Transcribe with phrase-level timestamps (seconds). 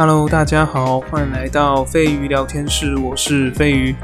[0.00, 3.94] Hello，大家好，欢迎来到飞鱼聊天室，我是飞鱼。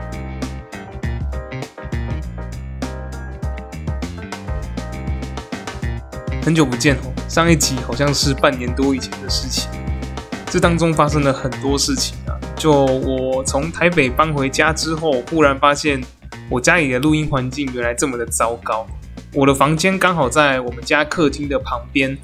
[6.43, 9.71] 很久不见哦，上一集好像是半年多以前的事情，
[10.51, 12.37] 这当中发生了很多事情啊。
[12.57, 15.99] 就我从台北搬回家之后，忽然发现
[16.51, 18.87] 我家里的录音环境原来这么的糟糕。
[19.33, 22.15] 我的房间刚好在我们家客厅的旁边，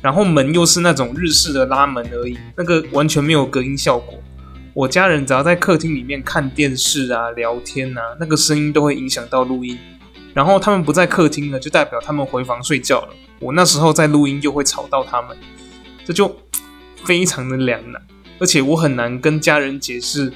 [0.00, 4.18] 然后门又是那种日式的拉门而已，那个完全没有隔音效果。
[4.74, 9.76] 我家人只要在客厅里面看电视啊、聊天啊，那个声音都会影响到录音。
[10.34, 13.08] 然后他们不在客厅了，就代表他们回房睡觉了。
[13.40, 15.36] 我那时候在录音，又会吵到他们，
[16.04, 16.36] 这就
[17.04, 18.00] 非常的两难。
[18.38, 20.32] 而且我很难跟家人解释，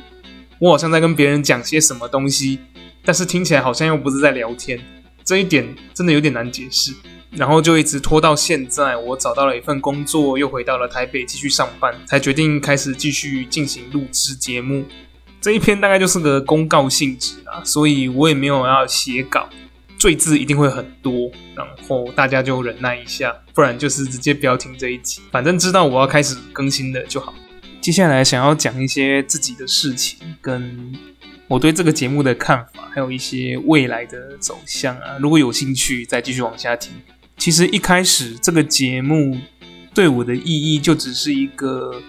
[0.59, 2.59] 我好像在跟别人讲些什么东西，
[3.05, 4.80] 但是听起来好像又不是在聊天。
[5.23, 6.93] 这一点真的有点难解释。
[7.36, 14.84] 然后就一直拖到现在，我找到了一份工作，又回到了台北继续上班，才决定开始继续进行录制节目。
[15.40, 19.48] 这一篇大概就是个公告性质啊，所以我也没有要写稿。
[19.98, 25.23] 赘字一定会很多，然后大家就忍耐一下，不然就是直接不要听这一集。
[25.30, 27.32] 反正知道我要开始更新的就好。
[27.80, 30.92] 接下来想要讲一些自己的事情，跟
[31.46, 35.16] 我对这个节目的看法，还有一些未来的走向啊。
[35.20, 36.92] 如果有兴趣，再继续往下听。
[37.43, 39.37] 其实一开始这个节目
[39.93, 42.01] 对我的意义，就只是一个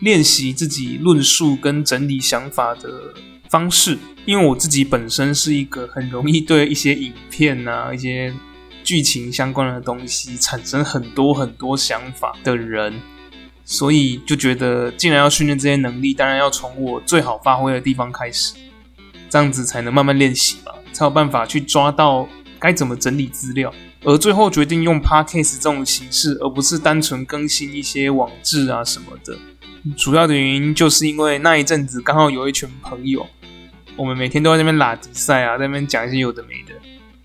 [0.00, 3.14] 练习自己论述跟整理想法的。
[3.48, 8.34] 方式，因为我自己本身是一个很容易对一些影片啊、一些
[8.82, 12.92] 剧情相关的东西产生很多很多想法的人，
[13.64, 18.54] 所以就觉得，既然要训练这些能力，当然要从我最好发挥的地方开始，
[19.30, 22.28] 这样子才能慢慢练习嘛，才有办法去抓到
[22.58, 23.72] 该怎么整理资料。
[24.06, 29.36] 而最后决定用 podcast 这种形式，而不是单纯更新一些网志啊什么的，
[29.96, 33.26] 主要的原因就是因为那一阵子刚好有一群朋友。
[33.96, 36.74] 我们每天都在那边拉比赛啊，在那边讲一些有的没的，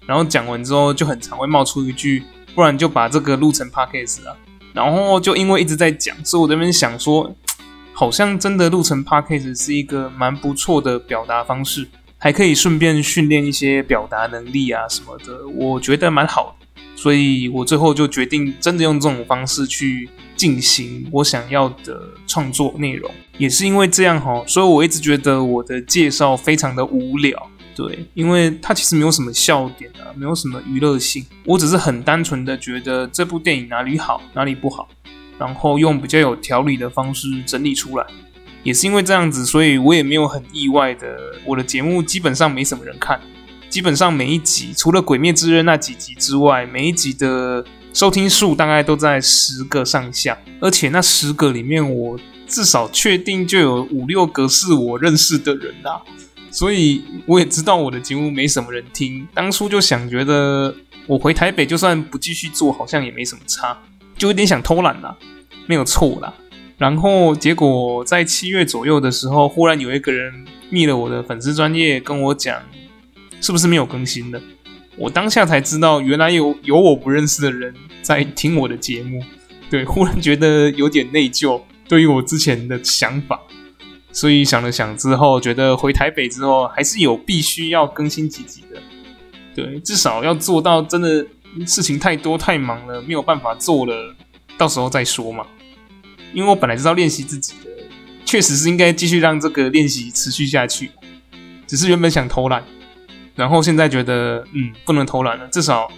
[0.08, 2.24] 然后讲完之后就很常会冒出一句，
[2.56, 4.36] 不然就把这个录成 podcast 啊。
[4.74, 7.30] 然后就因为一直在讲，所以我这边想说，
[7.94, 11.88] 好像真的录成 podcast 是一个蛮不错的表达方式，
[12.18, 16.61] 还可以顺便训练一些表达能力啊什么的，我觉得蛮好的。
[16.96, 34.88] 所以我最后就决定真的用这种方式去进行我想要的创作内容，也是因为这样哈，所以我一直觉得我的介绍非常的无聊，对，因为它其实没有什么笑点啊，没有什么娱乐性，我只是很单纯的觉得这部电影哪里好，哪里不好，
[35.40, 38.06] 然后用比较有条理的方式整理出来，
[38.64, 43.20] 也是因为这样子，所以我也没有很意外的，我的节目基本上没什么人看。
[43.72, 50.38] 基本上每一集，除了《鬼灭之刃》那几集之外，每一集的收听数大概都在十个上下。
[50.60, 56.02] 而且那十个里面，我至少确定就有五六个是我认识的人啦。
[56.52, 59.26] 所以我也知道我的节目没什么人听。
[59.34, 60.76] 当初就想觉得，
[61.08, 63.78] 我回台北就算不继续做，好像也没什么差，
[64.18, 65.16] 就有点想偷懒啦，
[65.66, 66.34] 没有错啦。
[66.78, 72.62] 然后结果在七月左右的时候，忽然有一个人密了我的粉丝专业，跟我讲。
[73.42, 74.42] 是不是没有更新了？
[74.98, 79.22] 我当下才知道，原来有有我不认识的人在听我的节目。
[79.70, 83.40] 对，忽然觉得有点内疚，对于我之前的想法。
[84.12, 88.82] 所以想了想之后，觉得回台北之后还是有必须要更新几集的。
[89.56, 91.26] 对，至少要做到真的
[91.66, 94.14] 事情太多太忙了，没有办法做了，
[94.58, 95.48] 到时候再说嘛。
[96.34, 97.70] 因为我本来知道练习自己的，
[98.26, 100.92] 确实是应该继续让这个练习持续下去，
[101.66, 102.62] 只是原本想偷懒。
[103.36, 105.48] 然后现在觉得，嗯，不能偷懒了。
[105.48, 105.92] 至少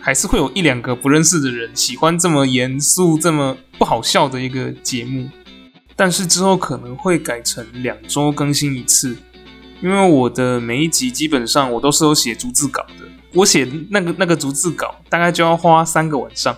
[0.00, 5.28] 还是会有一两个不认识的人喜欢这么严肃、这么不好笑的一个节目。
[5.96, 9.16] 但是之后可能会改成两周更新一次，
[9.82, 13.06] 因为我的每一集基本上我都是有写逐字稿的。
[13.34, 16.56] 我写那个那个逐字稿大概就要花三个晚上，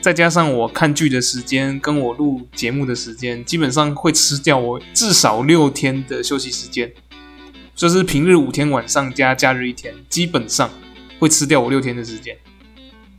[0.00, 6.92] 再加上我看剧的时间跟我录节目的时间，基本上会吃掉我至少六天的休息时间。
[7.76, 10.70] 就是平日五天晚上加假日一天，基本上
[11.18, 12.34] 会吃掉我六天的时间。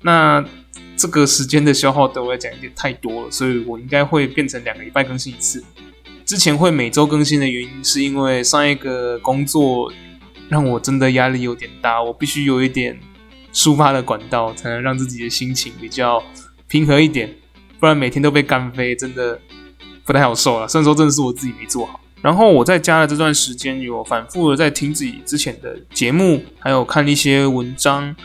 [0.01, 0.43] 那
[0.95, 5.63] 这个时间的消耗对我来讲有点太多了，所以我应该会变成两个礼拜更新一次。
[6.25, 9.93] 之前会每周更新的原因，是因为上一个工作
[10.49, 12.99] 让我真的压力有点大，我必须有一点
[13.53, 16.21] 抒发的管道，才能让自己的心情比较
[16.67, 17.31] 平和一点。
[17.79, 19.39] 不然每天都被干飞，真的
[20.03, 20.67] 不太好受啊。
[20.67, 21.99] 虽然说真的是我自己没做好。
[22.21, 28.15] 然后我在家的这段时间，有反复的在听自己之前的节目，还有看一些文章，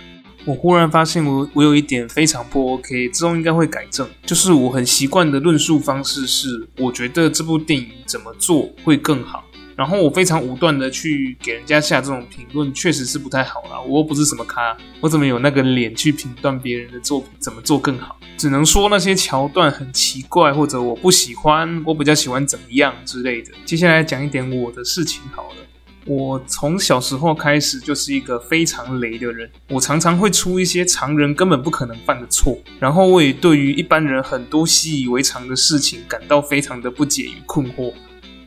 [0.45, 4.09] 我忽然发现我我有一点非常不 OK，之后应该会改正。
[4.25, 9.45] 就是我很习惯的论述方式是，我觉得这部电影怎么做会更好。
[9.77, 13.81] 然后我非常武断的去给人家下这种评论，确实是不太好啦。
[13.81, 18.17] 我又不是什么咖，我怎么有那个脸去评断别人的作品怎么做更好？
[18.37, 23.53] 只能说那些桥段很奇怪，或者我不喜欢，我比较喜欢怎么样之类的。
[23.65, 25.57] 接下来讲一点我的事情好了。
[26.05, 37.93] 我从小时候开始就是一个非常雷的人，我常常会出一些常人根本不可能犯的错，然后我也对于一般人很多习以为常的事情感到非常的不解与困惑。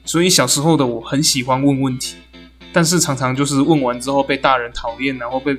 [0.06, 2.16] 所以小时候的我很喜欢问问题，
[2.72, 5.58] 但是常常就是问完之后被大人讨厌，然后被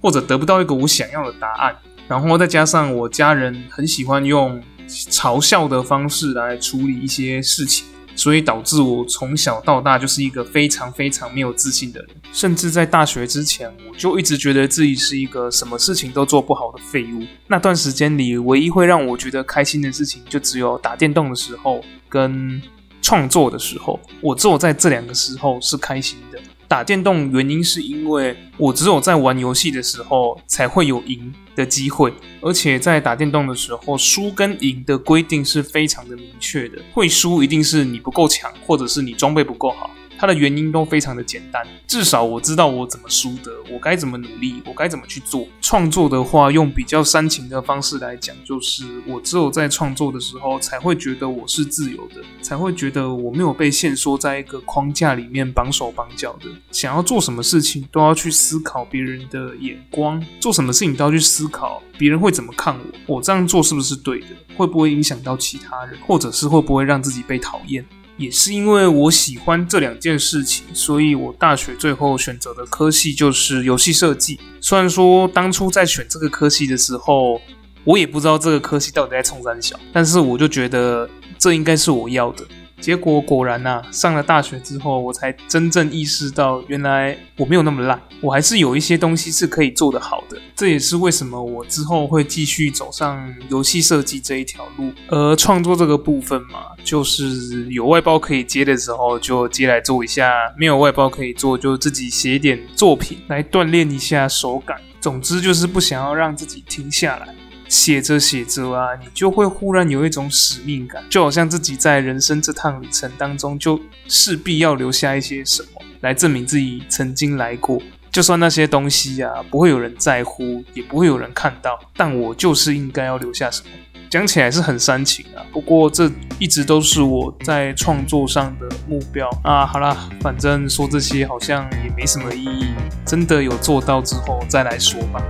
[0.00, 1.76] 或者得不到一个我想要的答案，
[2.06, 12.08] 然后再加上我家人很喜欢用嘲笑的方式来处理一些事情，所以导致我从小到大就是一个非常非常没有自信的人。
[12.32, 17.24] 甚至在大学之前，我就一直觉得自己是一个什么事情都做不好的废物。
[17.48, 22.62] 那段时间里，唯一会让我觉得开心的事情，就只有打电动的时候跟。
[23.06, 26.40] 创作的时候，我只有在这两个时候是开心的。
[26.66, 36.82] 打电动原因是因为我只有在玩游戏的时候才会有赢的机会，而且在打电动的时候，输跟赢的规定是非常的明确的。
[36.92, 39.88] 会输一定是你不够强，或者是你装备不够好。
[40.18, 45.46] 它的原因都非常的简单，至少我知道我怎么输的，我该怎么努力，我该怎么去做。
[45.60, 56.48] 创作的话，用比较煽情的方式来讲，就是我只有在创作的时候，才会觉得我是自由的，才会觉得我没有被限缩在一个框架里面绑手绑脚的。
[56.70, 62.74] 想要做什么事情，都要去思考别人的眼光；做什么事情都要去思考别人会怎么看
[63.06, 64.26] 我，我这样做是不是对的？
[64.56, 67.84] 会不会影响到其他人，或者是会不会让自己被讨厌？
[68.16, 74.38] 也是因为我喜欢这两件事情，所以我大学最后选择的科系就是游戏设计。
[74.60, 77.40] 虽然说当初在选这个科系的时候，
[77.84, 81.08] 我也不知道这个科系到底在冲三小，但是我就觉得
[81.38, 82.44] 这应该是我要的。
[82.80, 90.38] 结果果然呐，上了大学之后，我才真正意识到，原来我没有那么烂，我还是有一些东西是可以做得好的。
[90.54, 94.92] 这也是为什么我之后会继续走上游戏设计这一条路。
[95.08, 104.78] 而创作这个部分嘛，就是有外包可以接的时候就接来做一下，没有外包可以做就自己写点作品来锻炼一下手感。
[105.00, 107.34] 总之就是不想要让自己停下来。
[107.68, 117.80] 写着写着啊，你就会忽然有一种使命感，就好像自己在人生这趟旅程当中，就势必要留下一些什么，来证明自己曾经来过。
[118.10, 123.68] 就算那些东西啊，不会有人在乎，也不会有人看到，但我就是应该要留下什么。
[124.08, 129.66] 讲起来是很煽情啊，不过这一直都是我在创作上的目标啊。
[129.66, 132.68] 好啦，反正说这些好像也没什么意义，
[133.04, 135.20] 真的有做到之后再来说吧。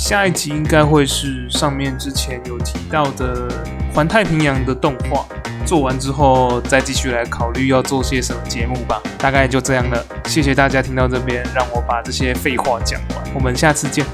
[0.00, 3.46] 下一集应该会是上面之前有提到的
[3.94, 5.26] 环太平洋的动画，
[5.66, 8.98] 做完之后再继续来考虑要做些什么节目吧。
[9.18, 14.04] 大概就这样了，谢谢大家听到这边，让我把这些废话讲完，我们下次见。